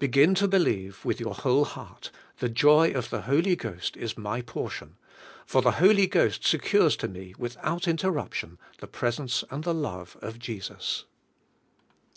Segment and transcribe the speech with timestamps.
[0.00, 4.42] Begin to believe with your whole heart, "The joy of the Holy Ghost is my
[4.42, 4.96] portion,"
[5.46, 10.40] for the Holy Ghost secures to me without interruption the presence and the love of
[10.40, 11.04] Jesus.